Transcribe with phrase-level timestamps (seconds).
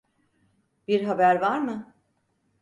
[0.87, 1.93] Bir haber var mı?